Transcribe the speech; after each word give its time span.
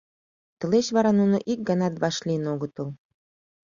Тылеч 0.59 0.87
вара 0.95 1.11
нуно 1.19 1.37
ик 1.51 1.59
ганат 1.69 1.93
вашлийын 2.01 2.45
огытыл. 2.53 2.87